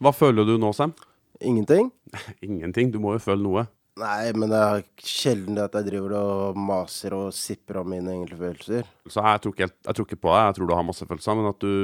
[0.00, 0.92] Hva føler du nå, Sam?
[1.40, 1.90] Ingenting?
[2.46, 2.90] Ingenting.
[2.92, 3.66] Du må jo føle noe.
[4.00, 8.36] Nei, men det er sjelden at jeg driver og maser og sipper om mine egne
[8.38, 8.86] følelser.
[9.12, 10.46] Så jeg tror, ikke, helt- jeg tror ikke på deg.
[10.46, 11.74] Jeg tror du har masse følelser, men at du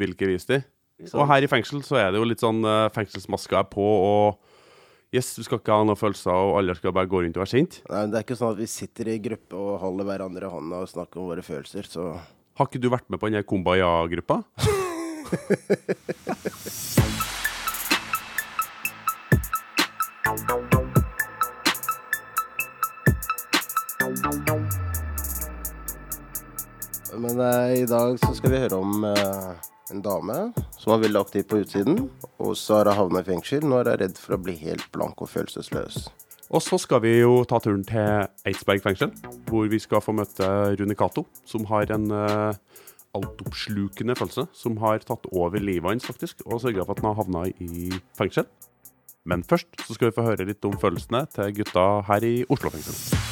[0.00, 0.66] vil ikke vise dem.
[1.16, 4.36] Og her i fengsel så er det jo litt sånn uh, fengselsmasker er på, og
[5.16, 7.54] yes, du skal ikke ha noen følelser, og alle skal bare gå rundt og være
[7.54, 7.78] sint.
[7.88, 10.52] Nei, men Det er ikke sånn at vi sitter i gruppe og holder hverandre i
[10.58, 12.10] hånda og snakker om våre følelser, så
[12.60, 14.42] Har ikke du vært med på den Kumbaya-gruppa?
[27.20, 29.50] Men eh, i dag så skal vi høre om eh,
[29.92, 30.38] en dame
[30.78, 32.06] som var veldig aktiv på utsiden,
[32.40, 33.66] og så har hun havna i fengsel.
[33.66, 36.06] Nå er hun redd for å bli helt blank og følelsesløs.
[36.50, 39.12] Og så skal vi jo ta turen til Eidsberg fengsel,
[39.46, 40.48] hvor vi skal få møte
[40.80, 42.56] Rune Cato, som har en uh,
[43.14, 47.20] altoppslukende følelse, som har tatt over livet hans faktisk, og sørga for at han har
[47.22, 48.48] havna i fengsel.
[49.28, 52.74] Men først så skal vi få høre litt om følelsene til gutta her i Oslo
[52.74, 53.29] fengsel.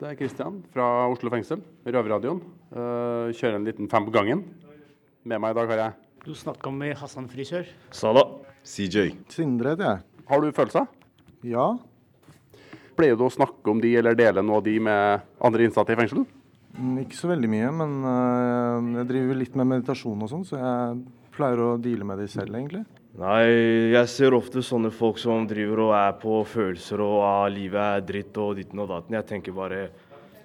[0.00, 2.40] Det er Kristian fra Oslo fengsel, Røverradioen.
[2.72, 4.46] Uh, kjører en liten fem på gangen.
[5.28, 7.68] Med meg i dag har jeg Du snakka med Hassan frisør.
[7.92, 8.24] Sala.
[8.64, 9.10] CJ.
[9.32, 10.24] Sindre heter jeg.
[10.30, 10.88] Har du følelser?
[11.44, 11.66] Ja.
[12.96, 16.00] Pleier du å snakke om de eller dele noe av de med andre innsatte i
[16.00, 16.24] fengsel?
[16.78, 20.60] Mm, Ikke så veldig mye, men uh, jeg driver litt med meditasjon og sånn, så
[20.60, 21.00] jeg
[21.36, 22.84] pleier å deale med de selv, egentlig.
[23.20, 27.80] Nei, jeg ser ofte sånne folk som driver og er på følelser og ah, livet
[27.82, 29.16] er dritt og ditten og datten.
[29.18, 29.80] Jeg tenker bare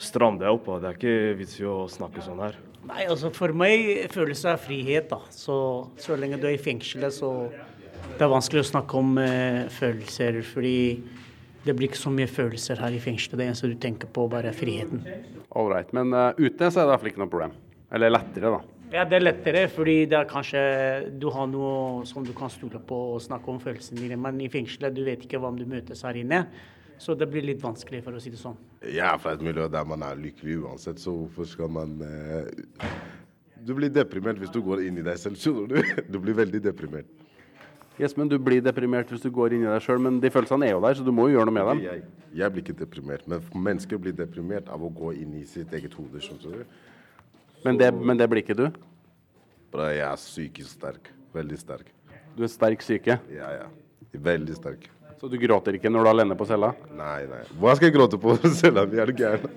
[0.03, 0.67] stram deg opp.
[0.83, 2.57] Det er ikke vits i å snakke sånn her.
[2.89, 5.07] Nei, altså For meg følelse er frihet.
[5.13, 5.21] da.
[5.31, 5.55] Så,
[6.03, 7.47] så lenge du er i fengselet, så
[8.17, 10.43] det er vanskelig å snakke om eh, følelser.
[10.43, 10.77] Fordi
[11.63, 13.39] det blir ikke så mye følelser her i fengselet.
[13.39, 15.07] Det eneste du tenker på, bare er friheten.
[15.55, 15.95] Ålreit.
[15.95, 17.55] Men uh, ute så er det i hvert fall ikke noe problem.
[17.95, 18.74] Eller lettere, da.
[18.95, 20.59] Ja, det er lettere, fordi det er kanskje
[21.19, 24.15] du har noe som du kan stole på og snakke om følelsene dine.
[24.21, 26.45] Men i fengselet du vet ikke hvem du møtes her inne.
[27.01, 28.55] Så det blir litt vanskelig, for å si det sånn.
[28.87, 32.95] Jeg er fra et miljø der man er lykkelig uansett, så hvorfor skal man eh,
[33.67, 35.93] Du blir deprimert hvis du går inn i deg selv, skjønner du?
[36.13, 37.11] Du blir veldig deprimert.
[37.99, 40.69] Yes, men Du blir deprimert hvis du går inn i deg sjøl, men de følelsene
[40.69, 41.83] er jo der, så du må jo gjøre noe med dem.
[41.89, 42.07] Jeg,
[42.39, 45.99] jeg blir ikke deprimert, men mennesker blir deprimert av å gå inn i sitt eget
[45.99, 46.77] hode, skjønner du?
[47.65, 48.67] Men det, men det blir ikke du.
[49.73, 51.09] Bare jeg er psykisk sterk.
[51.35, 51.87] Veldig sterk.
[52.35, 53.17] Du er sterk syke.
[53.33, 53.65] Ja, ja.
[54.13, 54.85] Veldig sterk.
[55.19, 56.73] Så du gråter ikke når du er alene på cella?
[56.93, 57.41] Nei, nei.
[57.57, 59.55] Hva skal jeg gråte på cella om Er er gæren?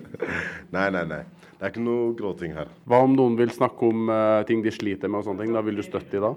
[0.73, 1.21] Nei, nei, nei.
[1.59, 2.71] Det er ikke noe gråting her.
[2.87, 5.53] Hva om noen vil snakke om uh, ting de sliter med og sånne ting?
[5.53, 6.33] Da vil du støtte de da?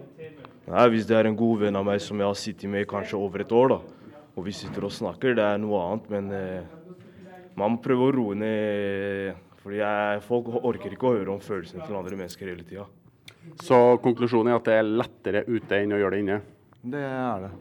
[0.66, 2.90] Nei, Hvis det er en god venn av meg som jeg har sittet med i
[2.90, 6.10] kanskje over et år, da, og vi sitter og snakker, det er noe annet.
[6.10, 6.98] Men uh,
[7.56, 9.48] man må prøve å roe ned.
[9.62, 12.88] Fordi jeg, folk orker ikke å høre om følelsene til andre mennesker hele tida.
[13.62, 16.38] Så konklusjonen er at det er lettere ute enn å gjøre det inne.
[16.82, 17.52] Det er det.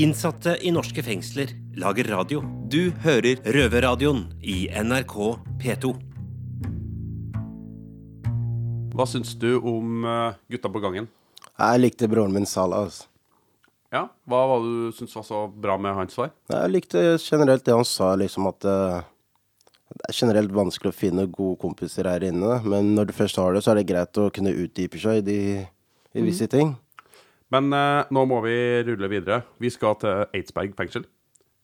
[0.00, 2.40] Innsatte i norske fengsler lager radio.
[2.72, 5.16] Du hører Røverradioen i NRK
[5.60, 5.92] P2.
[8.96, 11.10] Hva syns du om eh, gutta på gangen?
[11.52, 12.86] Jeg likte broren min Salah.
[12.88, 13.09] Altså.
[13.90, 16.30] Ja, Hva var det du syntes var så bra med hans svar?
[16.50, 19.00] Jeg likte generelt det han sa, liksom at eh,
[19.90, 22.60] det er generelt vanskelig å finne gode kompiser her inne.
[22.62, 25.26] Men når du først har det, så er det greit å kunne utdype seg i,
[25.26, 25.38] de,
[26.14, 26.76] i visse ting.
[27.50, 28.54] Men eh, nå må vi
[28.86, 29.42] rulle videre.
[29.58, 31.08] Vi skal til Eidsberg fengsel.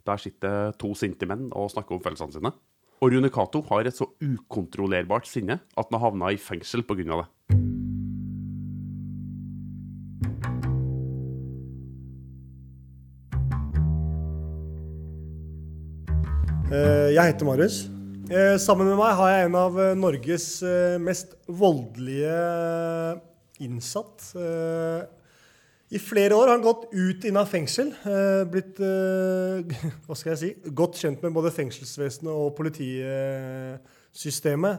[0.07, 2.55] Der sitter to sinte menn og snakker om følelsene sine.
[3.03, 7.23] Og Rune Cato har et så ukontrollerbart sinne at han har havna i fengsel pga.
[7.23, 7.76] det.
[16.77, 17.77] Jeg heter Marius.
[18.29, 22.37] Eh, Sammen med meg har jeg en av eh, Norges eh, mest voldelige
[23.65, 24.27] innsatt.
[24.37, 25.01] Eh,
[25.97, 27.89] I flere år har han gått ut inn av fengsel.
[28.05, 29.61] eh, Blitt eh,
[30.09, 34.75] hva skal jeg si, godt kjent med både fengselsvesenet og politisystemet.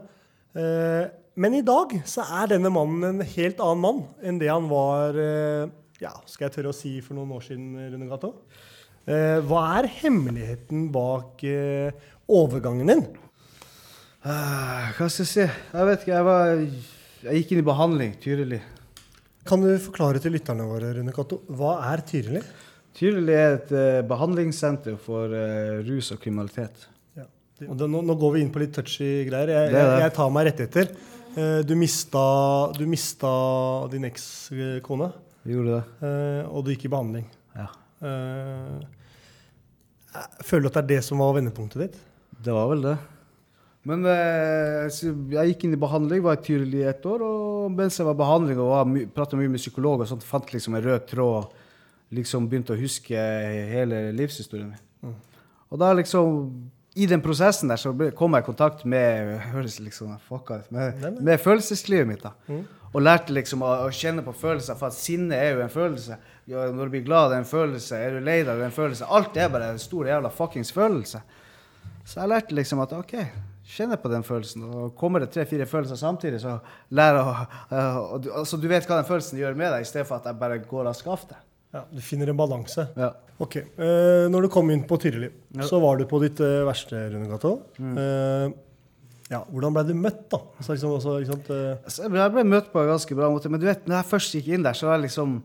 [0.58, 1.06] Eh,
[1.38, 5.14] Men i dag så er denne mannen en helt annen mann enn det han var
[5.22, 5.66] eh,
[6.02, 8.30] ja, skal jeg tørre å si for noen år siden, Rune Gato.
[9.08, 11.92] Eh, hva er hemmeligheten bak eh,
[12.28, 13.04] overgangen din?
[14.28, 15.46] Ah, Hva skal jeg si?
[15.48, 16.16] Jeg vet ikke.
[16.18, 16.50] Jeg, var,
[17.30, 18.60] jeg gikk inn i behandling, tydelig.
[19.48, 22.42] Kan du forklare til lytterne våre, Rune Cato, hva er Tyrili?
[22.98, 26.88] Tydelig er et eh, behandlingssenter for eh, rus og kriminalitet.
[27.64, 29.50] Og det, nå, nå går vi inn på litt touchy greier.
[29.50, 29.86] Jeg, Det det.
[29.88, 30.92] jeg, jeg tar meg rettigheter.
[31.38, 32.26] Eh, Du mista,
[32.76, 33.32] du mista
[33.94, 35.08] din ekskone,
[35.48, 35.84] Gjorde det.
[36.10, 37.26] eh, og du gikk i behandling.
[37.56, 37.70] Ja.
[38.04, 38.97] Eh,
[40.46, 42.02] Føler du at det er det som var vendepunktet ditt?
[42.44, 42.98] Det var vel det.
[43.88, 47.24] Men eh, jeg gikk inn i behandling, var tydelig i ett år.
[47.24, 50.26] Og mens jeg var i behandling og var my prata mye med psykolog, og sånt,
[50.28, 51.54] fant liksom en rød tråd.
[52.18, 53.22] Liksom begynte å huske
[53.72, 55.14] hele livshistorien min.
[55.68, 56.44] Og da liksom
[56.98, 61.04] I den prosessen der så kom jeg i kontakt med høres liksom fucka ut, med,
[61.22, 62.24] med følelseslivet mitt.
[62.24, 62.32] da.
[62.94, 66.18] Og lærte liksom å, å kjenne på følelser, for at sinne er jo en følelse.
[66.48, 68.00] Ja, når du blir glad, det er en følelse.
[68.00, 69.10] Er du lei deg, det er en følelse.
[69.18, 71.22] Alt er bare en stor jævla fuckings følelse.
[72.08, 73.18] Så jeg lærte liksom at OK,
[73.68, 74.64] kjenner på den følelsen.
[74.72, 76.56] Og kommer det tre-fire følelser samtidig, så
[76.96, 80.08] lær å uh, og du, du vet hva den følelsen gjør med deg, i stedet
[80.08, 81.44] for at jeg bare går av skaftet.
[81.76, 82.88] Ja, du finner en balanse.
[82.96, 83.12] Ja.
[83.44, 85.68] Ok, uh, Når du kom inn på Tyrili, Ja.
[85.68, 87.58] så var du på ditt uh, verste, Rune Gato.
[87.78, 88.56] Mm.
[89.28, 90.40] Ja, hvordan ble du møtt, da?
[90.64, 93.52] Så liksom, også, liksom, sant, eh, jeg ble, møtt på en ganske bra måte.
[93.52, 95.42] Men du vet, når jeg først gikk inn der, så var jeg liksom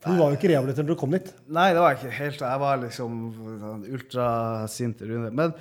[0.00, 1.26] for du var jo ikke rehabilitert når du kom dit.
[1.52, 2.40] Nei, det var jeg ikke helt.
[2.40, 3.16] Jeg var liksom
[3.92, 5.02] ultrasint.
[5.36, 5.52] Men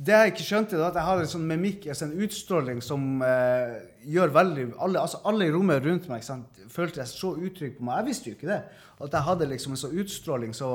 [0.00, 3.04] det jeg ikke skjønte, var at jeg hadde en sånn mimikk, altså en utstråling som
[3.26, 3.74] eh,
[4.08, 7.76] gjør veldig alle, altså alle i rommet rundt meg ikke sant, følte jeg så utrygg
[7.76, 8.00] på meg.
[8.00, 8.58] Jeg visste jo ikke det.
[8.96, 10.70] At jeg hadde liksom en sånn utstråling så,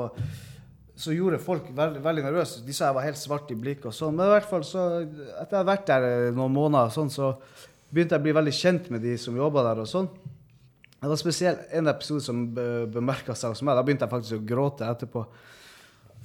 [0.98, 2.64] så gjorde folk veldig, veldig nervøse.
[2.66, 4.16] De sa jeg var helt svart i blikket og sånn.
[4.18, 7.28] Men i hvert fall så, etter jeg hadde vært der eh, noen måneder, sånn, så
[7.92, 9.84] begynte jeg å bli veldig kjent med de som jobba der.
[9.84, 10.08] og sånn.
[10.98, 13.78] Det var spesielt en episode som be- bemerka seg hos meg.
[13.78, 15.22] Da begynte jeg faktisk å gråte etterpå.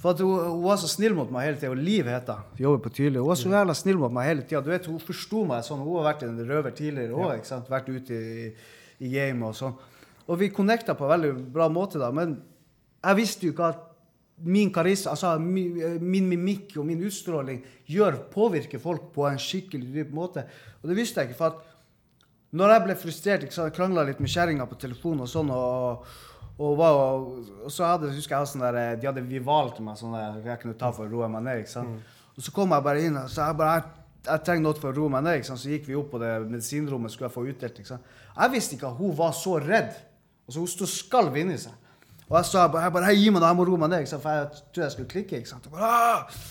[0.02, 1.78] For at hun, hun var så snill mot meg hele tida.
[1.78, 2.58] Liv heter hun.
[2.64, 3.22] Jobber på Tyrli.
[3.22, 4.60] Hun var så jævla snill mot meg hele tida.
[4.66, 5.80] Du vet, hun forsto meg sånn.
[5.86, 7.38] Hun har vært en røver tidligere òg.
[7.46, 7.60] Ja.
[7.70, 8.50] Vært ute i,
[9.06, 9.78] i gamet og sånn.
[10.26, 12.10] Og vi connecta på en veldig bra måte da.
[12.12, 12.34] Men
[13.06, 13.86] jeg visste jo ikke at
[14.42, 19.92] min karisse, altså min, min mimikk og min utstråling gjør, påvirker folk på en skikkelig
[19.94, 20.42] dyp måte.
[20.82, 21.38] Og det visste jeg ikke.
[21.38, 25.30] for at når jeg ble frustrert, ikke sant, krangla litt med kjerringa på telefonen og
[25.30, 26.06] sånn, og,
[26.58, 27.28] og, og,
[27.66, 30.62] og så hadde, husker jeg sånn der, de hadde Vival til meg, sånn der, jeg
[30.62, 31.62] kunne ta for å roe meg ned.
[31.64, 32.14] ikke sant?
[32.34, 34.90] Og så kom jeg bare inn og sa jeg bare, jeg, jeg trenger noe for
[34.90, 35.38] å roe meg ned.
[35.40, 35.62] ikke sant?
[35.62, 37.78] Så gikk vi opp på det medisinrommet, skulle jeg få utdelt.
[37.78, 38.12] ikke sant?
[38.34, 39.94] Jeg visste ikke at hun var så redd.
[40.46, 41.74] Altså, Hun sto skalv inni seg.
[42.30, 44.36] Og jeg sa bare, jeg bare gi meg nå, jeg må roe meg ned, for
[44.38, 45.40] jeg tror jeg skulle klikke.
[45.40, 45.66] ikke sant?
[45.68, 46.44] Og bare, «Ah!»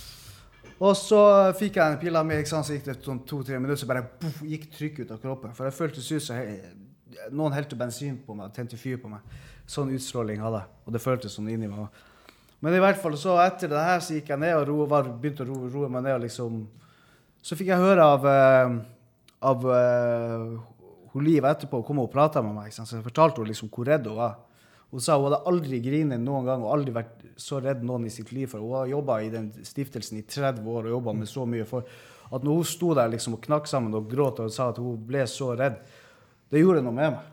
[0.84, 1.20] Og så
[1.56, 4.66] fikk jeg en pila meg, så gikk det sånn to-tre minutter, så bare buff, gikk
[4.74, 5.54] trykk ut av kroppen.
[5.56, 6.40] For jeg føltes ut som
[7.32, 9.24] noen helte bensin på meg, tente fyr på meg.
[9.70, 10.72] Sånn utstråling hadde jeg.
[10.84, 12.02] Og det føltes sånn inni meg.
[12.64, 15.08] Men i hvert fall så etter det her så gikk jeg ned og ro, var,
[15.08, 16.18] begynte å roe, ro meg ned.
[16.18, 16.64] og liksom...
[17.44, 18.76] Så fikk jeg høre av, eh,
[19.44, 20.52] av uh,
[21.12, 22.72] hun Liv etterpå, hun kom og prata med meg.
[22.72, 24.38] Så jeg fortalte henne liksom hvor redd hun var.
[24.94, 28.12] Hun sa hun hadde aldri grinet noen gang og aldri vært så redd noen i
[28.14, 28.46] sitt liv.
[28.52, 31.66] For hun har jobba i den stiftelsen i 30 år og jobba med så mye.
[31.66, 31.88] For
[32.30, 35.02] at når hun sto der liksom og knakk sammen og gråt og sa at hun
[35.10, 35.82] ble så redd,
[36.54, 37.32] det gjorde noe med meg.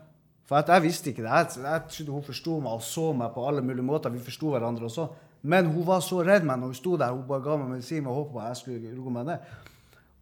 [0.49, 1.31] For jeg visste ikke det.
[1.37, 4.13] Jeg, jeg trodde hun forsto meg og så meg på alle mulige måter.
[4.13, 5.07] Vi forsto hverandre også.
[5.53, 7.13] Men hun var så redd meg når hun sto der.
[7.13, 9.49] Hun bare ga meg medisin og håpet på jeg skulle roe meg ned.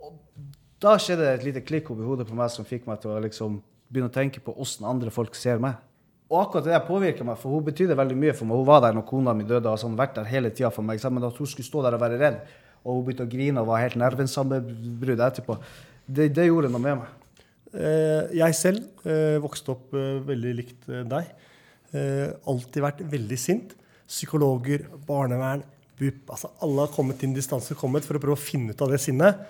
[0.03, 0.19] Og
[0.83, 3.23] da skjedde det et lite klikk oppi hodet på meg som fikk meg til å
[3.23, 5.79] liksom begynne å tenke på åssen andre folk ser meg.
[6.29, 8.59] Og akkurat det påvirka meg, for hun betydde veldig mye for meg.
[8.61, 11.01] Hun var der når kona mi døde, og sånn, vært der hele tida for meg.
[11.09, 12.43] Men at hun skulle stå der og være redd,
[12.83, 15.57] og hun begynte å grine og var helt nervesammenbrudd etterpå,
[16.05, 17.15] det, det gjorde noe med meg.
[17.69, 21.35] Eh, jeg selv eh, vokste opp eh, veldig likt deg.
[21.89, 23.73] Alltid vært veldig sint.
[24.09, 25.63] Psykologer, barnevern,
[25.97, 26.29] BUP.
[26.29, 29.01] Altså alle har kommet inn distanse kommet for å prøve å finne ut av det
[29.01, 29.41] sinnet.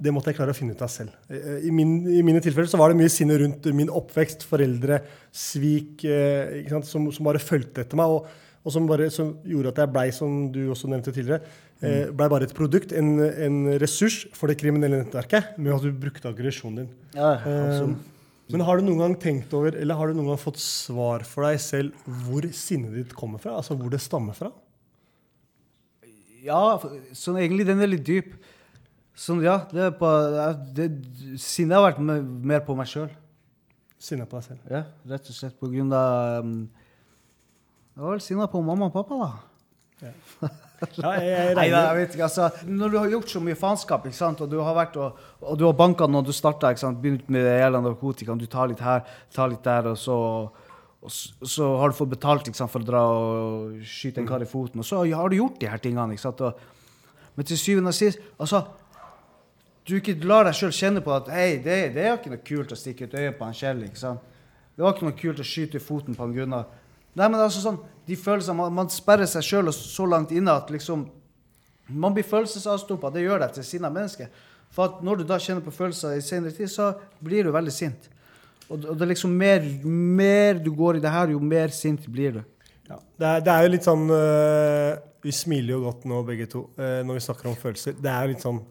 [0.00, 1.16] Det måtte jeg klare å finne ut av selv.
[1.28, 5.02] Eh, I, min, I mine tilfeller så var det mye sinne rundt min oppvekst, foreldre,
[5.30, 8.16] svik, eh, som, som bare fulgte etter meg.
[8.20, 11.46] og og som, bare, som gjorde at jeg blei, som du også nevnte tidligere,
[11.80, 15.94] eh, blei bare et produkt, en, en ressurs for det kriminelle nettverket, med at du
[15.96, 16.90] brukte aggresjonen din.
[17.16, 17.94] Ja, Eh,
[18.50, 21.46] men har du noen gang tenkt over, eller har du noen gang fått svar for
[21.46, 23.54] deg selv hvor sinnet ditt kommer fra?
[23.60, 24.50] Altså hvor det stammer fra?
[26.42, 28.34] Ja, så sånn egentlig den er litt dyp.
[29.18, 30.08] Sånn, ja, det er på,
[30.76, 30.86] det,
[31.40, 33.10] Sinnet har vært me- mer på meg sjøl.
[34.00, 34.70] Sinnet på deg selv.
[34.70, 36.54] Ja, rett og slett på grunn av um,
[37.96, 39.30] Jeg var vel sinna på mamma og pappa, da.
[40.00, 40.12] Ja,
[40.80, 44.16] jeg, jeg Nei, jeg vet ikke, altså, Når du har gjort så mye faenskap, ikke
[44.16, 46.70] sant, og du har vært og, og du har banka når du starta,
[47.02, 50.16] begynt med det jævla narkotikaen, du tar litt her, tar litt der, og så,
[51.04, 54.30] og så, så har du fått betalt ikke sant, for å dra og skyte en
[54.32, 56.16] kar i foten, og så har du gjort de her tingene.
[56.16, 56.64] ikke og,
[57.36, 58.64] Men til syvende og sist altså,
[59.90, 62.70] Du ikke lar deg sjøl kjenne på at hei, det, det er ikke noe kult
[62.70, 63.80] å stikke ut øyet på en Kjell.
[63.88, 64.22] ikke sant?
[64.76, 66.68] Det var ikke noe kult å skyte i foten på en Gunnar.
[67.18, 70.70] Nei, men altså sånn, de følelsene, Man, man sperrer seg sjøl så langt inne at
[70.70, 71.08] liksom
[71.90, 73.10] man blir følelsesavstumpa.
[73.10, 74.28] Det gjør deg til sinna menneske.
[74.70, 77.74] For at når du da kjenner på følelser i senere tid, så blir du veldig
[77.74, 78.06] sint.
[78.68, 82.06] Og, og det er liksom mer, mer du går i det her, jo mer sint
[82.06, 82.42] blir du.
[82.86, 82.98] Ja.
[83.00, 86.64] Det, er, det er jo litt sånn øh, Vi smiler jo godt nå, begge to,
[86.78, 87.98] øh, når vi snakker om følelser.
[87.98, 88.62] Det er jo litt sånn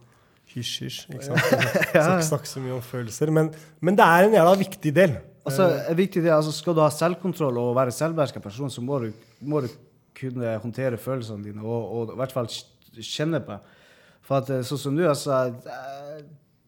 [0.54, 1.02] hysj-hysj.
[1.14, 1.44] ikke sant?
[1.96, 2.04] ja.
[2.04, 3.34] skal ikke snakke så mye om følelser.
[3.36, 3.52] Men,
[3.82, 5.18] men det er en jævla viktig del.
[5.50, 6.34] Altså, er viktig del.
[6.36, 9.10] altså, skal du ha selvkontroll og være selvbeherska person, så må du,
[9.42, 9.70] må du
[10.20, 12.50] kunne håndtere følelsene dine og, og i hvert fall
[13.00, 13.58] kjenne på.
[14.28, 15.56] For at, eh, sånn som du, altså jeg,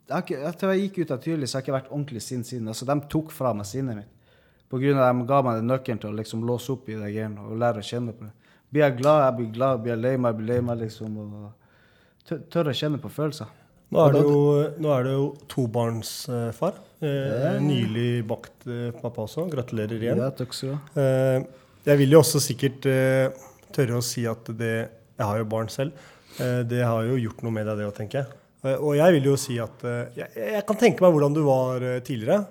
[0.10, 2.68] jeg Etter jeg gikk ut av Tyrli, så har jeg ikke vært ordentlig sint siden.
[2.72, 4.36] Altså, de tok fra meg sinnet mitt.
[4.72, 6.96] På grunn av at de ga meg den nøkkelen til å liksom låse opp i
[6.96, 8.52] det greiene og lære å kjenne på det.
[8.72, 9.82] Blir jeg glad, jeg blir glad.
[9.84, 11.18] Blir jeg lei meg, jeg blir lei meg, liksom.
[11.20, 13.52] Og tør, tør å kjenne på følelser.
[13.92, 14.36] Nå er jo,
[14.80, 16.78] nå er det jo tobarnsfar.
[17.02, 19.48] Eh, nylig bakt eh, pappa også.
[19.52, 20.22] Gratulerer igjen.
[20.22, 21.02] Ja, takk skal du ha.
[21.02, 21.48] Eh,
[21.90, 23.34] jeg vil jo også sikkert eh,
[23.74, 24.74] tørre å si at det
[25.18, 25.98] Jeg har jo barn selv.
[26.40, 28.38] Eh, det har jo gjort noe med deg, det òg, tenker jeg.
[28.64, 29.84] Eh, og jeg vil jo si at
[30.16, 32.46] jeg, jeg kan tenke meg hvordan du var tidligere.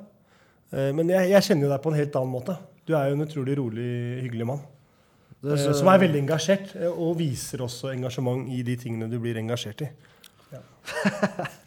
[0.70, 2.54] Men jeg, jeg kjenner jo deg på en helt annen måte.
[2.86, 3.88] Du er jo en utrolig rolig,
[4.22, 4.60] hyggelig mann.
[5.42, 9.38] Er så- som er veldig engasjert, og viser også engasjement i de tingene du blir
[9.40, 9.88] engasjert i.
[10.52, 10.60] Ja.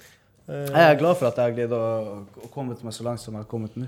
[0.43, 3.45] Jeg er glad for at jeg har greid å, komme meg så langt som jeg
[3.45, 3.85] har kommet nå.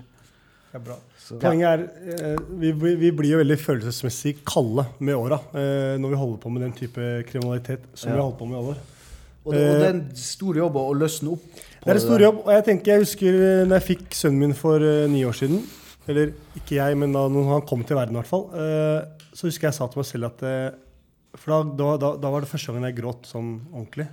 [0.72, 0.96] Ja, bra.
[1.20, 1.84] Så- Poenget er
[2.16, 6.40] eh, vi, vi, vi blir jo veldig følelsesmessig kalde med åra eh, når vi holder
[6.44, 8.22] på med den type kriminalitet som vi Ja.
[8.22, 8.82] har holdt på med i alle år.
[9.46, 11.44] Og det, og det er en stor jobb å, løsne opp.
[11.46, 14.18] på Det er en stor jobb, og jeg tenker, jeg husker eh, når jeg fikk
[14.18, 15.60] sønnen min for uh, ni år siden
[16.08, 18.48] Eller ikke jeg, men da når han kom til verden, i hvert fall.
[18.56, 20.76] Uh, så husker jeg sa til meg selv at uh,
[21.36, 24.08] For da, da, da var det første gangen jeg gråt sånn ordentlig.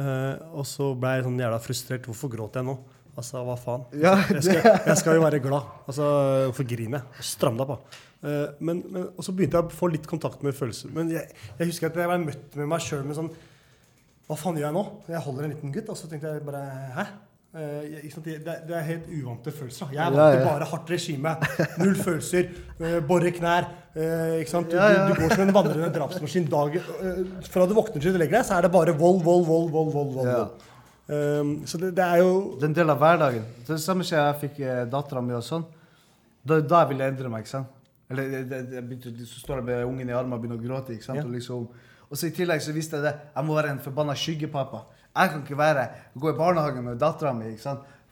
[0.00, 2.08] Eh, og så ble jeg sånn jævla frustrert.
[2.08, 2.76] Hvorfor gråter jeg nå?
[3.12, 3.82] Altså, hva faen?
[4.00, 5.68] Ja, jeg, skal, jeg skal jo være glad.
[5.84, 6.06] Altså,
[6.48, 7.26] Hvorfor griner jeg?
[7.32, 7.76] Stram deg på.
[8.22, 10.92] Eh, men, men, og så begynte jeg å få litt kontakt med følelser.
[10.96, 13.28] Men jeg, jeg husker at jeg var møtt med meg sjøl med sånn
[14.28, 14.86] Hva faen gjør jeg nå?
[15.12, 16.64] Jeg holder en liten gutt, og så tenkte jeg bare
[16.96, 17.06] Hæ?
[17.52, 19.90] Eh, det, er- det helt uvante følelser.
[19.92, 21.32] Jeg er vant til bare hardt regime.
[21.82, 22.46] Null følelser.
[22.80, 23.66] Uh, Bore knær.
[23.94, 24.70] eh, ikke sant?
[24.72, 24.76] Du.
[24.78, 26.46] Du, går som en vandrende drapsmaskin.
[26.48, 27.18] Dag, eh,
[27.52, 29.68] fra du våkner til du legger deg, så er det bare vold, vold, vold.
[29.70, 30.68] vold, vold, vold, vold.
[31.12, 33.44] Um, så det, det er jo Det er en del av hverdagen.
[33.68, 35.66] Det samme skjer jeg fikk eh, dattera mi og sånn.
[36.46, 37.78] Da, da ville jeg endre meg, ikke sant.
[38.08, 40.96] Eller det, begynte, så står jeg med ungen i armen og begynner å gråte.
[40.96, 41.20] ikke sant?
[41.26, 41.68] Og, liksom,
[42.08, 43.12] og så i tillegg så visste jeg det.
[43.36, 44.82] Jeg må være en forbanna skyggepappa.
[45.12, 47.52] Jeg kan ikke være, gå i barnehagen med dattera mi.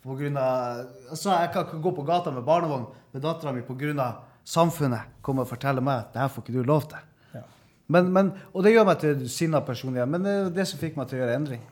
[0.00, 3.62] På grunn av, altså, jeg kan ikke gå på gata med barnevogn med dattera mi
[3.64, 4.11] pga.
[4.45, 6.99] samfunnet kommer og forteller meg at det her får ikke du lov til.
[7.35, 7.42] Ja.
[7.88, 10.11] Men, men, og det gjør meg til sinna person igjen.
[10.11, 11.62] Men det er det som fikk meg til å gjøre endring.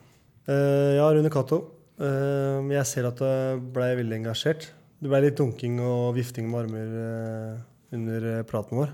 [0.49, 1.61] Uh, ja, Rune Cato.
[1.99, 4.69] Uh, jeg ser at du ble veldig engasjert.
[4.99, 7.61] Det ble litt dunking og vifting med armer uh,
[7.95, 8.93] under praten vår.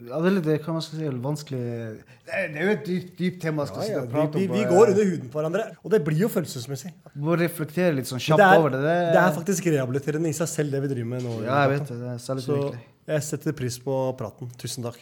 [0.00, 2.86] Ja, det er litt, hva man skal si, vanskelig Det er, det er jo et
[2.86, 3.66] dypt, dypt tema.
[3.68, 5.92] Skal Ja, ja, vi, prate vi, om, vi eh, går under huden på hverandre, og
[5.92, 6.94] det blir jo følelsesmessig.
[7.20, 8.80] Må reflektere litt sånn kjapt det, er, over det.
[8.86, 11.36] Det, det er faktisk rehabiliterende i seg selv, det vi driver med nå.
[11.44, 11.98] Ja, jeg vet det.
[12.00, 12.82] det er særlig Så virkelig.
[13.12, 14.50] jeg setter pris på praten.
[14.64, 14.98] Tusen takk.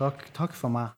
[0.00, 0.96] Takk, takk for meg.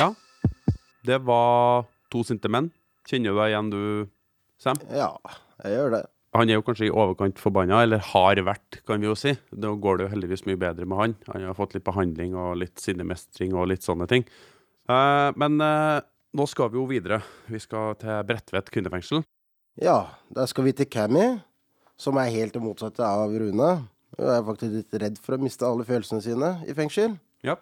[0.00, 0.14] Ja,
[1.04, 2.70] det var to sinte menn.
[3.08, 3.82] Kjenner du deg igjen, du,
[4.62, 4.78] Sam?
[4.92, 5.14] Ja,
[5.64, 6.02] jeg gjør det.
[6.32, 9.34] Han er jo kanskje i overkant forbanna, eller har vært, kan vi jo si.
[9.60, 11.16] Nå går det jo heldigvis mye bedre med han.
[11.34, 14.24] Han har fått litt behandling og litt sinnemestring og litt sånne ting.
[14.88, 15.98] Eh, men eh,
[16.32, 17.20] nå skal vi jo videre.
[17.52, 19.26] Vi skal til Bredtvet kvinnefengsel.
[19.80, 19.98] Ja,
[20.32, 21.26] da skal vi til Cammy,
[22.00, 23.70] som er helt det motsatte av Rune.
[24.16, 27.18] Hun er faktisk litt redd for å miste alle følelsene sine i fengsel.
[27.44, 27.58] Ja.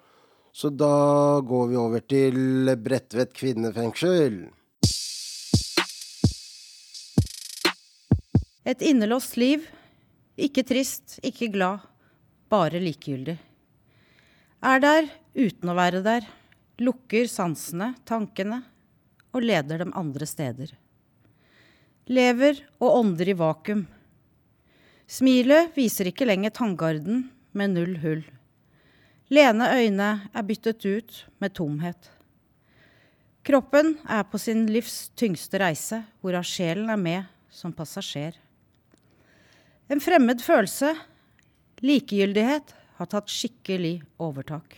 [0.52, 4.42] Så da går vi over til Bredtvet kvinnefengsel.
[8.66, 9.62] Et innelåst liv.
[10.40, 11.82] Ikke trist, ikke glad,
[12.50, 13.36] bare likegyldig.
[14.60, 16.26] Er der uten å være der.
[16.80, 18.62] Lukker sansene, tankene,
[19.36, 20.72] og leder dem andre steder.
[22.10, 23.84] Lever og ånder i vakuum.
[25.10, 28.24] Smilet viser ikke lenger tanngarden med null hull.
[29.30, 32.10] Lene øyne er byttet ut med tomhet.
[33.46, 38.34] Kroppen er på sin livs tyngste reise, hvorav sjelen er med som passasjer.
[39.90, 40.96] En fremmed følelse,
[41.82, 44.74] likegyldighet, har tatt skikkelig overtak.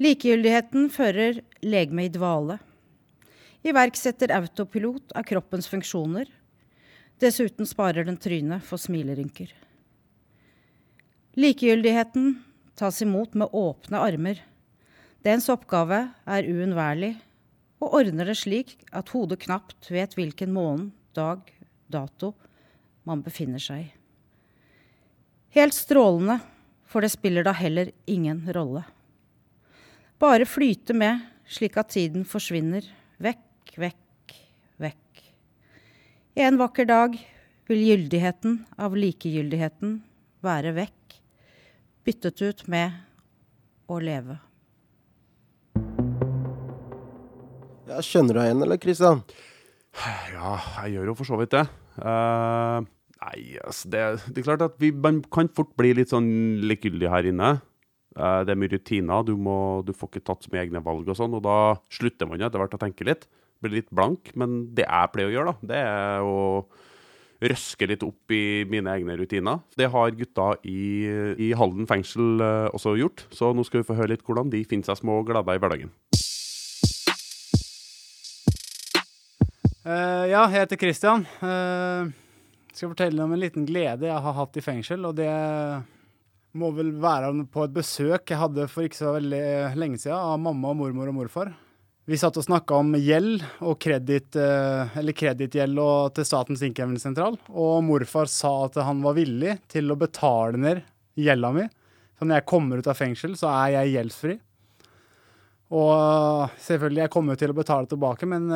[0.00, 2.58] Likegyldigheten fører legemet i dvale.
[3.64, 6.28] Iverksetter autopilot av kroppens funksjoner.
[7.20, 9.50] Dessuten sparer den trynet for smilerynker.
[11.40, 12.38] Likegyldigheten
[12.80, 14.40] tas imot med åpne armer.
[15.20, 17.12] Dens oppgave er uunnværlig,
[17.80, 21.42] og ordner det slik at hodet knapt vet hvilken måned, dag,
[21.90, 22.32] dato
[23.08, 23.90] man befinner seg i.
[25.56, 26.38] Helt strålende,
[26.86, 28.84] for det spiller da heller ingen rolle.
[30.22, 32.86] Bare flyte med, slik at tiden forsvinner
[33.18, 34.36] vekk, vekk,
[34.80, 35.24] vekk.
[36.38, 37.18] En vakker dag
[37.70, 39.98] vil gyldigheten av likegyldigheten
[40.46, 40.99] være vekk,
[42.10, 42.90] byttet ut med
[43.86, 44.34] å leve.
[47.90, 49.22] Ja, skjønner du deg igjen, eller, Kristian?
[50.34, 51.64] Ja, jeg gjør jo for så vidt det.
[51.98, 52.82] Uh,
[53.22, 56.30] nei, altså det, det er klart at vi, man kan fort bli litt sånn
[56.66, 57.52] likegyldig her inne.
[58.18, 61.10] Uh, det er mye rutiner, du, må, du får ikke tatt så mye egne valg
[61.10, 61.58] og sånn, og da
[61.94, 63.28] slutter man jo etter hvert å tenke litt.
[63.62, 64.32] Blir litt blank.
[64.40, 66.40] Men det jeg pleier å gjøre, da, det er å
[67.40, 69.62] røske litt opp i mine egne rutiner.
[69.78, 71.08] Det har gutta i,
[71.40, 74.64] i Halden fengsel eh, også gjort, så nå skal vi få høre litt hvordan de
[74.68, 75.94] finner seg små gleder i hverdagen.
[79.80, 81.24] Uh, ja, jeg heter Christian.
[81.40, 82.12] Uh,
[82.74, 85.08] skal fortelle om en liten glede jeg har hatt i fengsel.
[85.08, 85.30] Og det
[86.60, 89.42] må vel være på et besøk jeg hadde for ikke så veldig
[89.80, 91.52] lenge siden av mamma, og mormor og morfar.
[92.08, 95.80] Vi satt og snakka om gjeld og kreditt, uh, eller kredittgjeld
[96.16, 97.36] til Statens innkrevingssentral.
[97.52, 100.80] Og morfar sa at han var villig til å betale ned
[101.20, 101.66] gjelda mi.
[102.16, 104.36] Så når jeg kommer ut av fengsel, så er jeg gjeldsfri.
[105.76, 108.48] Og selvfølgelig, jeg kommer til å betale tilbake, men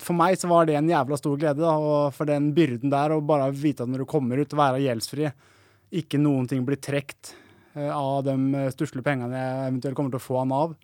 [0.00, 1.60] for meg så var det en jævla stor glede.
[1.60, 4.82] Da, og for den byrden der, å bare vite at når du kommer ut, være
[4.82, 5.28] gjeldsfri,
[6.00, 7.34] ikke noen ting blir trukket
[7.76, 10.74] av de stusslige pengene jeg eventuelt kommer til å få av Nav.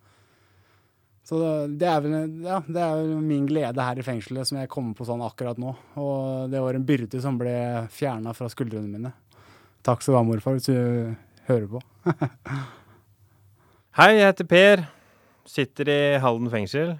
[1.27, 2.13] Så det er, vel,
[2.45, 5.57] ja, det er vel min glede her i fengselet som jeg kommer på sånn akkurat
[5.59, 5.73] nå.
[5.99, 7.55] Og det var en byrde som ble
[7.91, 9.11] fjerna fra skuldrene mine.
[9.83, 11.11] Takk skal du ha, morfar, hvis du
[11.49, 11.81] hører på.
[13.99, 14.85] Hei, jeg heter Per.
[15.47, 16.95] Sitter i Halden fengsel.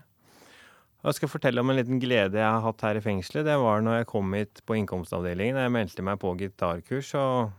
[1.04, 3.48] Og jeg skal fortelle om en liten glede jeg har hatt her i fengselet.
[3.48, 5.62] Det var når jeg kom hit på innkomstavdelingen.
[5.64, 7.14] Jeg meldte meg på gitarkurs.
[7.16, 7.56] og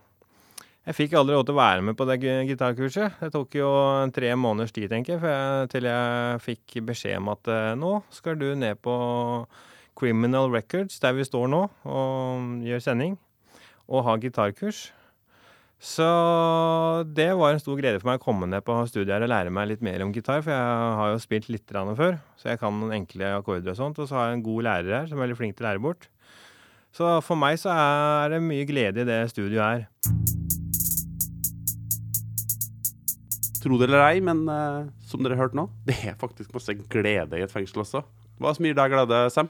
[0.88, 2.16] jeg fikk aldri lov til å være med på det
[2.48, 3.18] gitarkurset.
[3.20, 3.70] Det tok jo
[4.16, 8.46] tre måneders tid, tenker jeg, til jeg fikk beskjed om at eh, nå skal du
[8.56, 8.94] ned på
[9.98, 13.18] Criminal Records, der vi står nå, og gjør sending,
[13.84, 14.86] og ha gitarkurs.
[15.78, 16.08] Så
[17.14, 19.68] det var en stor glede for meg å komme ned på studiet og lære meg
[19.74, 22.96] litt mer om gitar, for jeg har jo spilt litt før, så jeg kan noen
[23.02, 24.00] enkle akkorder og sånt.
[24.00, 25.84] Og så har jeg en god lærer her som er veldig flink til å lære
[25.84, 26.08] bort.
[26.96, 30.37] Så for meg så er det mye glede i det studioet her.
[33.62, 36.74] Tro det eller ei, men uh, som dere har hørt nå, det er faktisk masse
[36.90, 38.04] glede i et fengsel også.
[38.38, 39.48] Hva som gir deg glede, Sam?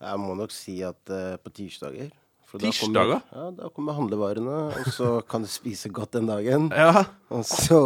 [0.00, 2.12] Jeg må nok si at uh, på tirsdager
[2.54, 3.18] Tirsdager?
[3.34, 6.68] Ja, da kommer handlevarene, og så kan du spise godt den dagen.
[6.70, 7.04] Ja.
[7.34, 7.80] Og så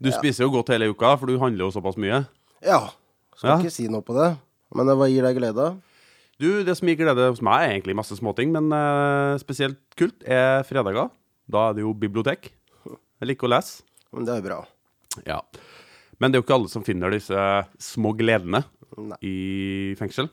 [0.00, 2.22] Du spiser jo godt hele uka, for du handler jo såpass mye.
[2.64, 2.82] Ja.
[3.36, 3.58] Skal Ja.
[3.62, 4.34] ikke si noe på det.
[4.76, 5.70] Men hva gir deg glede?
[6.40, 10.24] Du, Det som gir glede hos meg, er egentlig masse småting, men uh, spesielt kult
[10.28, 11.08] er fredager.
[11.50, 12.52] Da er det jo bibliotek.
[13.20, 13.80] Jeg liker å lese.
[14.14, 14.60] Men det er bra.
[15.26, 15.40] Ja.
[16.20, 17.42] Men det er jo ikke alle som finner disse
[17.80, 18.62] små gledene
[18.98, 19.18] Nei.
[19.24, 19.36] i
[19.98, 20.28] fengsel.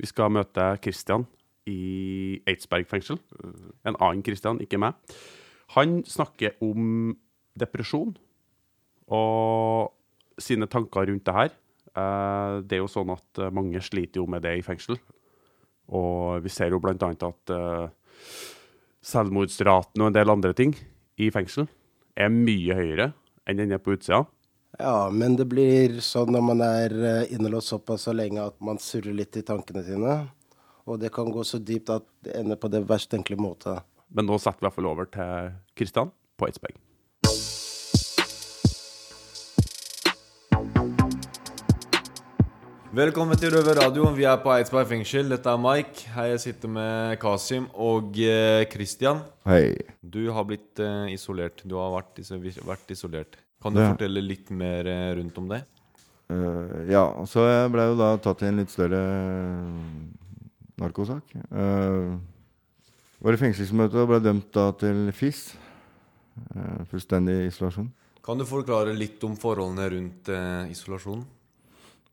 [0.00, 1.26] Vi skal møte Christian
[1.70, 3.18] i Eidsberg fengsel.
[3.86, 4.96] En annen Christian, ikke meg.
[5.76, 7.12] Han snakker om
[7.58, 8.14] depresjon
[9.14, 9.92] og
[10.40, 11.52] sine tanker rundt det her.
[11.94, 14.98] Eh, Det er jo sånn at mange sliter jo med det i fengsel.
[15.88, 17.88] Og vi ser jo annet at eh,
[19.04, 20.74] selvmordsraten og en del andre ting
[21.20, 21.68] i fengsel
[22.14, 23.10] er mye høyere
[23.48, 24.24] enn den er på utsida.
[24.78, 28.80] Ja, men det blir sånn når man er eh, innelåst såpass så lenge at man
[28.82, 30.16] surrer litt i tankene sine.
[30.90, 33.78] Og det kan gå så dypt at det ender på det verst tenkelige måte.
[34.14, 36.76] Men nå setter vi i hvert fall over til Kristian på Eidsberg.
[42.94, 44.14] Velkommen til Røverradioen.
[44.14, 45.30] Vi er på Eidsberg fengsel.
[45.32, 46.04] Dette er Mike.
[46.14, 49.22] Her jeg sitter med Kasim og eh, Christian.
[49.48, 49.72] Hei.
[50.00, 51.64] Du har blitt eh, isolert.
[51.66, 52.20] Du har vært,
[52.68, 53.38] vært isolert.
[53.64, 53.88] Kan du Ja.
[53.94, 55.62] fortelle litt mer eh, rundt om det?
[56.30, 60.46] Eh, ja, så jeg ble jo da tatt i en litt større eh,
[60.84, 61.34] narkosak.
[61.50, 62.14] Uh,
[63.24, 65.54] var i fengselsmøte og ble dømt da til FIS.
[66.54, 67.90] eh, fullstendig isolasjon.
[68.24, 71.24] Kan du forklare litt om forholdene rundt eh, isolasjon?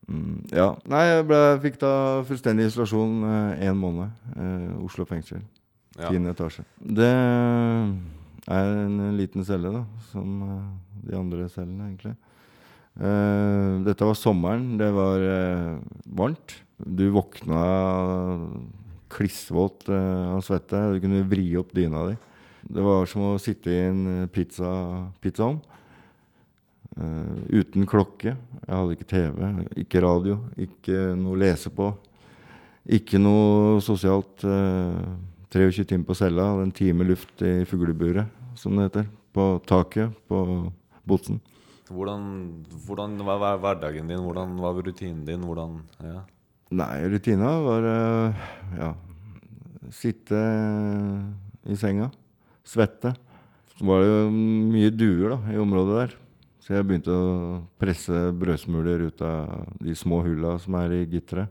[0.10, 0.72] Mm, ja.
[0.92, 1.92] Nei, jeg ble, fikk da
[2.28, 3.22] fullstendig isolasjon
[3.62, 4.10] én måned.
[4.36, 5.42] eh, Oslo fengsel.
[5.98, 6.10] Ja.
[6.10, 6.64] Tiende etasje.
[6.82, 10.68] Det er en liten celle, da, som eh,
[11.10, 12.16] de andre cellene, egentlig.
[13.00, 14.78] Eh, dette var sommeren.
[14.82, 15.78] Det var eh,
[16.18, 16.58] varmt.
[16.82, 17.62] Du våkna
[19.12, 20.80] klissvåt eh, av svette.
[20.96, 22.18] Du kunne vri opp dyna di.
[22.72, 24.70] Det var som å sitte i en pizza,
[25.24, 25.60] pizzaovn.
[27.02, 28.36] Eh, uten klokke.
[28.62, 31.92] Jeg hadde ikke TV, ikke radio, ikke noe å lese på.
[32.92, 35.18] Ikke noe sosialt Uh,
[35.52, 39.08] 23 timer på cella, hadde en time luft i fugleburet, som det heter.
[39.36, 40.38] På taket på
[41.08, 41.42] Botsen.
[41.92, 42.24] Hvordan,
[42.88, 44.24] hvordan var hver- hverdagen din?
[44.24, 45.44] Hvordan var rutinen din?
[45.44, 46.22] Hvordan ja.
[46.72, 48.46] Nei, rutina var eh,
[48.80, 48.94] ja,
[49.92, 50.40] sitte
[51.68, 52.08] i senga,
[52.64, 53.12] svette.
[53.76, 56.16] Så var det jo mye duer da, i området der.
[56.62, 61.50] Så jeg begynte å presse brødsmuler ut av de små hulla som er i gitteret.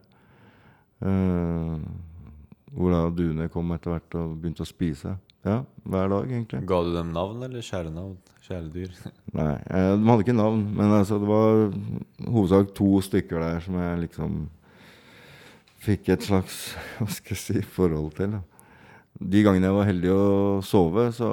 [1.03, 1.81] Eh,
[2.71, 5.17] hvor da duene kom etter hvert og begynte å spise.
[5.47, 6.61] Ja, hver dag, egentlig.
[6.69, 8.15] Ga du dem navn, eller kjælenavn?
[8.45, 8.95] Kjæledyr?
[9.39, 11.63] Nei, eh, de hadde ikke navn, men altså, det var
[12.29, 14.41] hovedsak to stykker der som jeg liksom
[15.81, 16.61] fikk et slags
[17.01, 18.37] hva skal jeg si, forhold til.
[18.37, 18.45] Da.
[19.33, 20.29] De gangene jeg var heldig å
[20.67, 21.31] sove, så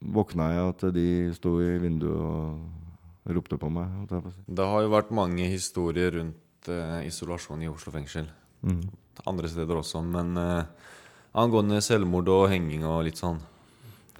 [0.00, 4.06] våkna jeg at de sto i vinduet og ropte på meg.
[4.46, 8.28] Det har jo vært mange historier rundt eh, isolasjon i Oslo fengsel.
[8.62, 8.84] Mm.
[9.26, 10.02] Andre steder også.
[10.04, 10.92] Men eh,
[11.36, 13.42] angående selvmord og henging og litt sånn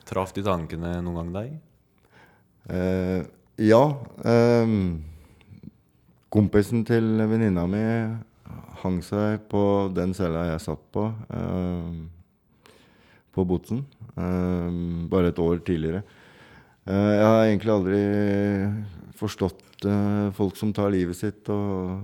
[0.06, 1.54] Traff de tankene noen gang deg?
[2.70, 3.24] Eh,
[3.66, 3.82] ja.
[4.22, 5.02] ehm,
[6.30, 7.82] kompisen til venninna mi
[8.82, 9.62] hang seg på
[9.96, 12.06] den cella jeg satt på, ehm,
[13.36, 13.84] på Botsen.
[14.16, 16.02] ehm, bare et år tidligere.
[16.86, 18.00] Eh, jeg har egentlig aldri
[19.18, 22.00] forstått eh, folk som tar livet sitt, og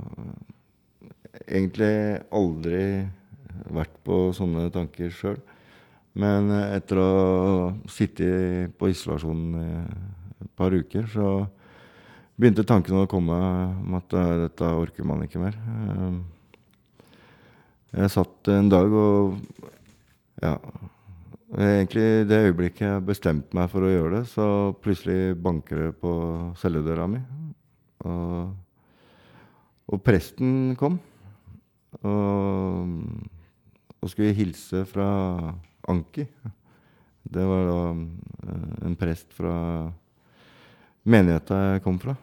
[1.48, 2.84] egentlig aldri
[3.72, 5.38] vært på sånne tanker sjøl.
[6.14, 11.46] Men eh, etter å ha sittet på isolasjon et par uker, så
[12.36, 13.38] begynte tankene å komme
[13.86, 15.56] om at eh, dette orker man ikke mer.
[15.56, 16.20] Eh,
[17.92, 19.36] Jeg satt en dag og
[20.42, 20.56] Ja.
[21.52, 24.46] Egentlig det øyeblikket jeg bestemte meg for å gjøre det, så
[24.80, 26.12] plutselig banker det på
[26.56, 27.20] celledøra mi.
[28.08, 28.54] Og,
[29.92, 30.96] og presten kom.
[32.00, 32.94] Og,
[34.00, 35.08] og skulle hilse fra
[35.92, 36.24] Anki.
[37.22, 39.54] Det var da eh, en prest fra
[41.04, 42.16] menigheta jeg kom fra.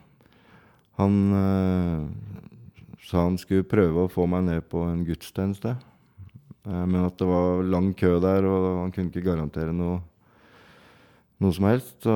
[0.98, 2.10] Han øh,
[3.06, 5.78] sa han skulle prøve å få meg ned på en gudstjeneste.
[6.70, 10.00] Eh, men at det var lang kø der, og han kunne ikke garantere noe,
[11.42, 11.96] noe som helst.
[12.06, 12.16] Så,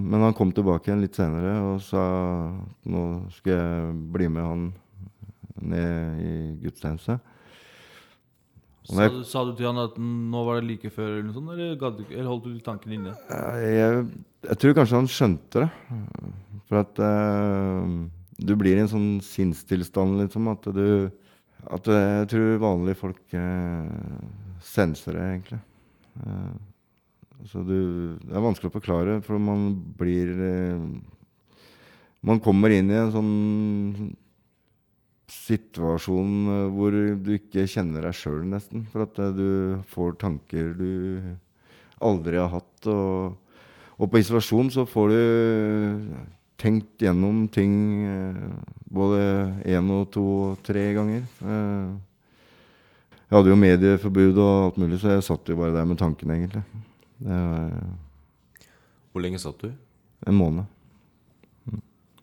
[0.00, 2.04] men han kom tilbake igjen litt senere og sa
[2.48, 3.04] at nå
[3.36, 4.70] skulle jeg bli med han
[5.60, 7.20] ned i gudstjeneste.
[8.90, 11.74] Sa sa du til han at nå var det like før, eller noe sånt, eller,
[11.78, 13.12] gadd eller holdt du tanken inne?
[13.60, 14.06] Jeg,
[14.48, 15.68] jeg tror kanskje han skjønte det.
[16.70, 17.92] For at eh,
[18.40, 20.48] du blir i en sånn sinnstilstand, liksom.
[20.50, 21.10] At du
[21.68, 23.90] At jeg tror vanlige folk eh,
[24.64, 25.60] senser det, egentlig.
[26.24, 26.56] Eh,
[27.48, 30.82] så du Det er vanskelig å forklare, for man blir eh,
[32.20, 34.10] Man kommer inn i en sånn
[35.30, 38.84] situasjon eh, hvor du ikke kjenner deg sjøl, nesten.
[38.92, 40.90] For at eh, du får tanker du
[42.00, 42.90] aldri har hatt.
[42.90, 43.36] Og,
[44.00, 45.20] og på isolasjon så får du
[46.60, 48.52] tenkt gjennom ting eh,
[48.92, 49.20] både
[49.64, 51.24] én og to og tre ganger.
[51.40, 51.90] Eh,
[53.30, 56.34] Jeg hadde jo medieforbud og alt mulig, så jeg satt jo bare der med tankene,
[56.34, 56.62] egentlig.
[57.20, 57.70] Det var
[59.12, 59.70] Hvor lenge satt du?
[60.26, 60.64] en måned.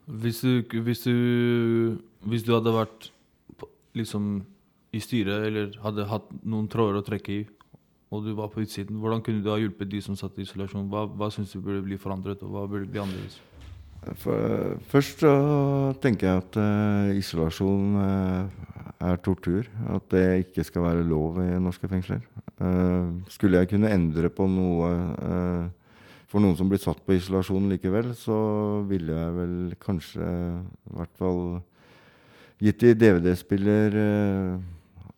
[0.06, 3.08] Hvis du, hvis du, hvis du hadde vært
[3.98, 4.44] liksom
[4.96, 7.46] i styret, eller hadde hatt noen tråder å trekke i,
[8.10, 10.86] og du var på utsiden, hvordan kunne du ha hjulpet de som satt i isolasjon?
[10.88, 13.36] Hva, hva syns du burde bli forandret, og hva burde bli annerledes?
[14.16, 15.32] For, først så
[16.02, 18.68] tenker jeg at uh, isolasjon uh,
[19.04, 19.68] er tortur.
[19.92, 22.22] At det ikke skal være lov i norske fengsler.
[22.58, 24.94] Uh, skulle jeg kunne endre på noe
[26.28, 28.36] for noen som blir satt på isolasjon likevel, så
[28.84, 31.40] ville jeg vel kanskje i hvert fall
[32.60, 33.96] gitt de DVD-spiller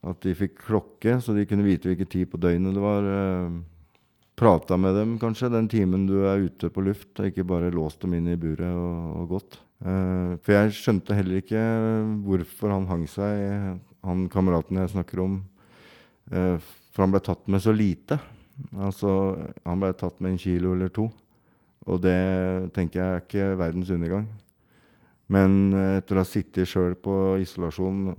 [0.06, 3.10] at de fikk klokke, så de kunne vite hvilken tid på døgnet det var.
[4.40, 8.00] Prata med dem kanskje den timen du er ute på luft, og ikke bare låst
[8.00, 9.58] dem inn i buret og, og gått.
[9.84, 11.64] Eh, for jeg skjønte heller ikke
[12.24, 15.34] hvorfor han hang seg, han kameraten jeg snakker om.
[16.32, 16.56] Eh,
[16.88, 18.16] for han ble tatt med så lite.
[18.80, 19.12] Altså,
[19.68, 21.10] han ble tatt med en kilo eller to.
[21.84, 22.16] Og det
[22.72, 24.26] tenker jeg er ikke verdens undergang.
[25.28, 25.60] Men
[25.98, 28.14] etter å ha sittet sjøl på isolasjon,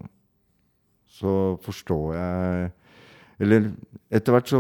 [1.10, 2.71] så forstår jeg
[3.41, 3.71] Eller
[4.13, 4.60] etter hvert så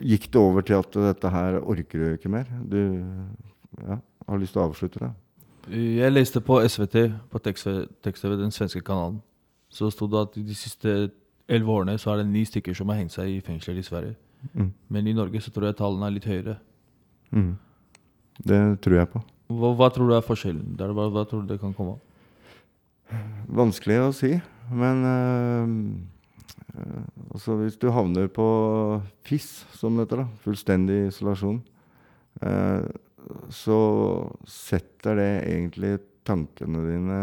[0.00, 2.48] gikk det over til at dette her orker du ikke mer.
[2.64, 2.80] Du
[3.82, 5.12] ja, har lyst til å avslutte det.
[5.76, 6.96] Jeg leste på SVT,
[7.30, 9.18] på tekst-TV, den svenske kanalen,
[9.68, 10.92] så sto det at de siste
[11.48, 14.14] elleve årene så er det ni stykker som har hengt seg i fengsler i Sverige.
[14.52, 14.70] Mm.
[14.88, 16.56] Men i Norge så tror jeg tallene er litt høyere.
[17.34, 17.56] Mm.
[18.46, 19.22] Det tror jeg på.
[19.46, 20.92] Hva, hva tror du er forskjellen der?
[20.94, 22.02] Hva, hva tror du det kan komme av?
[23.58, 24.32] Vanskelig å si,
[24.74, 25.76] men øh,
[27.36, 28.46] Eh, så hvis du havner på
[29.26, 31.60] FIS, som det heter, da, fullstendig isolasjon,
[32.42, 32.86] eh,
[33.50, 33.78] så
[34.46, 37.20] setter det egentlig tankene dine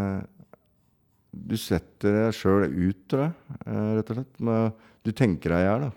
[1.33, 3.33] Du setter deg sjøl ut, tror jeg,
[3.65, 4.39] eh, rett og slett.
[4.39, 4.73] Men
[5.03, 5.91] du tenker deg i hjel, da.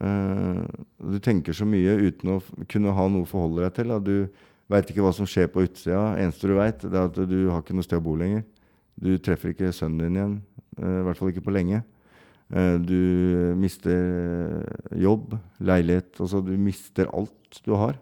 [0.00, 0.62] Eh,
[1.10, 3.88] du tenker så mye uten å kunne ha noe å forholde deg til.
[3.88, 3.98] Da.
[3.98, 4.28] Du
[4.70, 6.14] veit ikke hva som skjer på utsida.
[6.22, 8.44] Eneste du veit, er at du har ikke noe sted å bo lenger.
[8.94, 10.42] Du treffer ikke sønnen din igjen.
[10.78, 11.82] eh, I hvert fall ikke på lenge.
[12.50, 17.98] Eh, Du mister eh, jobb, leilighet Altså, du mister alt du har.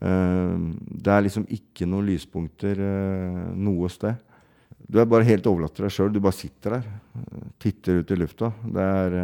[0.00, 0.56] Eh,
[1.04, 2.80] Det er liksom ikke noen lyspunkter
[3.56, 4.16] noe sted.
[4.86, 6.12] Du er bare helt overlatt til deg sjøl.
[6.14, 6.84] Du bare sitter der.
[7.58, 8.52] Titter ut i lufta.
[8.62, 9.16] Det er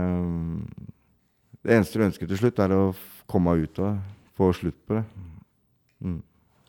[1.62, 2.94] Det eneste du ønsker til slutt, er å
[3.30, 4.00] komme deg ut av det.
[4.34, 5.04] Få slutt på det.
[6.02, 6.22] Mm.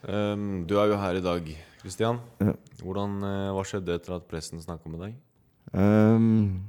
[0.06, 1.48] Ehm, du er jo her i dag,
[1.82, 2.19] Kristian.
[2.84, 3.15] Hvordan,
[3.56, 5.15] hva skjedde etter at pressen snakka med deg?
[5.74, 6.62] Ehm,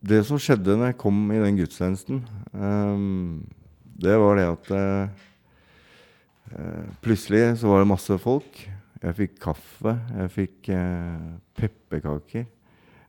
[0.00, 2.20] det som skjedde når jeg kom i den gudstjenesten,
[2.52, 3.46] um,
[3.96, 5.22] det var det at eh,
[7.02, 8.58] Plutselig så var det masse folk.
[9.02, 9.96] Jeg fikk kaffe.
[10.14, 12.44] Jeg fikk uh, pepperkaker.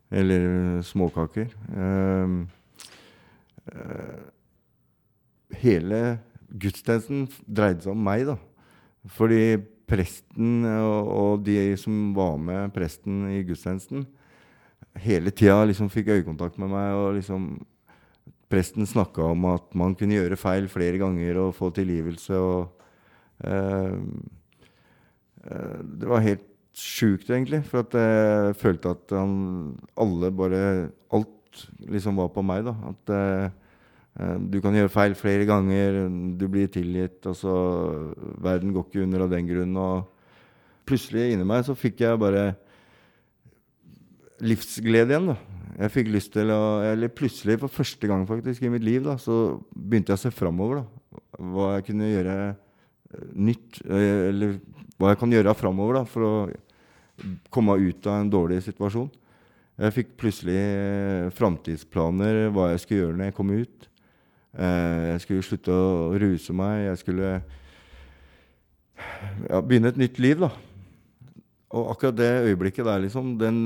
[0.09, 1.51] Eller småkaker.
[1.75, 2.47] Ehm,
[3.67, 4.19] eh,
[5.59, 5.99] hele
[6.47, 8.37] gudstjenesten dreide seg om meg, da.
[9.17, 14.05] Fordi presten og, og de som var med presten i gudstjenesten,
[15.03, 16.93] hele tida liksom fikk øyekontakt med meg.
[16.95, 17.49] og liksom
[18.47, 22.33] Presten snakka om at man kunne gjøre feil flere ganger og få tilgivelse.
[22.33, 22.69] og
[23.43, 23.99] uh,
[25.99, 26.45] Det var helt
[26.77, 27.63] sjukt, egentlig.
[27.67, 30.61] For at jeg følte at han, alle bare
[31.11, 32.65] Alt liksom var på meg.
[32.67, 33.49] da, At eh,
[34.37, 36.07] du kan gjøre feil flere ganger,
[36.37, 37.25] du blir tilgitt.
[37.25, 39.75] altså Verden går ikke under av den grunn.
[39.77, 40.05] og
[40.85, 42.55] Plutselig inni meg så fikk jeg bare
[44.43, 45.31] livsglede igjen.
[45.31, 45.37] da.
[45.77, 49.17] Jeg fikk lyst til å Eller plutselig, for første gang faktisk i mitt liv, da,
[49.21, 50.83] så begynte jeg å se framover.
[51.37, 53.81] Hva jeg kunne gjøre eh, nytt.
[53.85, 54.57] eh, Eller
[54.97, 56.33] hva jeg kan gjøre framover for å
[57.53, 59.09] komme ut av en dårlig situasjon.
[59.77, 63.89] Jeg fikk plutselig eh, framtidsplaner, hva jeg skulle gjøre når jeg kom ut.
[64.57, 66.87] Jeg skulle slutte å ruse meg.
[66.87, 67.27] Jeg skulle
[69.51, 70.49] ja, begynne et nytt liv, da.
[71.77, 73.59] Og akkurat det øyeblikket der, liksom, den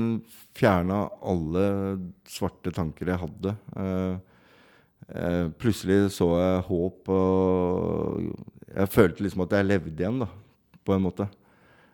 [0.56, 1.66] fjerna alle
[2.28, 3.54] svarte tanker jeg hadde.
[3.76, 4.16] Eh,
[5.16, 8.26] eh, plutselig så jeg håp, og
[8.72, 10.28] jeg følte liksom at jeg levde igjen, da,
[10.84, 11.28] på en måte.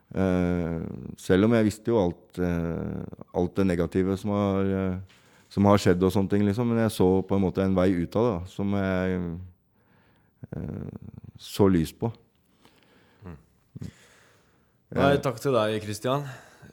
[0.09, 0.81] Eh,
[1.21, 3.03] selv om jeg visste jo alt, eh,
[3.37, 6.67] alt det negative som har, eh, som har skjedd, og sånne ting, liksom.
[6.69, 9.21] Men jeg så på en måte en vei ut av det, da, som jeg
[10.55, 10.97] eh,
[11.37, 12.11] så lys på.
[14.89, 16.23] Nei, takk til deg, Kristian.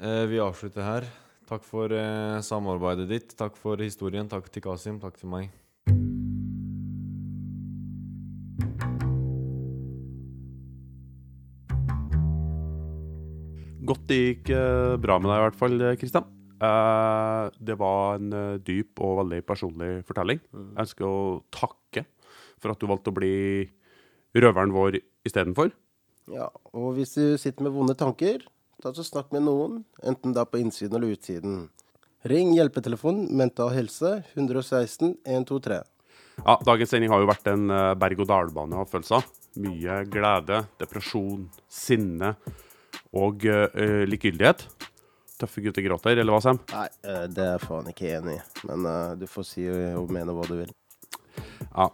[0.00, 1.04] Eh, vi avslutter her.
[1.44, 3.34] Takk for eh, samarbeidet ditt.
[3.36, 4.24] Takk for historien.
[4.24, 4.96] Takk til Kasim.
[5.02, 5.50] Takk til meg.
[13.84, 16.32] Godt det gikk eh, bra med deg i hvert fall, Kristian.
[16.56, 20.40] Eh, det var en eh, dyp og veldig personlig fortelling.
[20.56, 21.18] Jeg ønsker å
[21.52, 22.08] takke
[22.56, 23.34] for at du valgte å bli
[24.40, 25.76] røveren vår istedenfor.
[26.32, 28.42] Ja, og hvis du sitter med vonde tanker,
[28.82, 31.66] da så snakk med noen, enten det er på innsiden eller utsiden.
[32.26, 35.78] Ring hjelpetelefon Mental Helse 116 123.
[36.42, 39.24] Ja, Dagens sending har jo vært en eh, berg-og-dal-bane av følelser.
[39.62, 42.34] Mye glede, depresjon, sinne
[43.16, 44.66] og uh, likegyldighet.
[45.40, 46.58] Tøffe gutter gråter, eller hva, Sam?
[46.74, 48.42] Nei, eh, det er jeg faen ikke enig i.
[48.68, 49.64] Men uh, du får si
[49.96, 50.74] og mene hva du vil.
[51.70, 51.88] Ja.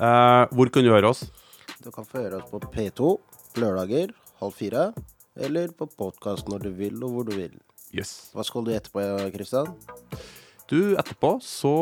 [0.00, 1.22] Uh, hvor kan du høre oss?
[1.84, 3.12] Du kan få høre oss på P2
[3.60, 4.90] lørdager halv fire,
[5.36, 7.54] eller på podkast når du vil og hvor du vil.
[7.96, 8.30] Yes.
[8.34, 9.70] Hva skal du etterpå, Kristian?
[10.68, 11.76] Du, etterpå så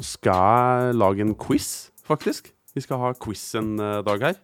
[0.00, 0.36] skal
[0.86, 2.52] jeg lage en quiz, faktisk.
[2.76, 4.40] Vi skal ha quiz en eh, dag her.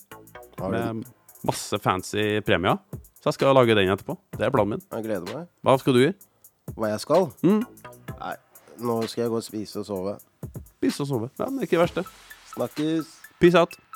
[0.62, 1.04] Med
[1.46, 2.78] masse fancy premier.
[3.20, 4.16] Så jeg skal lage den etterpå.
[4.36, 4.84] Det er planen min.
[4.92, 5.48] Jeg gleder meg.
[5.62, 6.18] Hva skal du gjøre?
[6.76, 7.28] Hva jeg skal?
[7.42, 7.62] Mm.
[8.18, 8.34] Nei,
[8.82, 10.18] nå skal jeg gå og spise og sove.
[10.78, 11.32] Spise og sove.
[11.38, 12.06] Ja, men det er ikke det verste.
[12.54, 13.16] Snakkes.
[13.40, 13.78] Peace out.